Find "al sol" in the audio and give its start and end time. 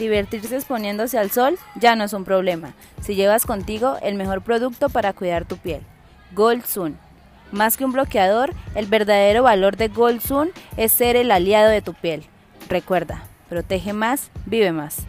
1.18-1.58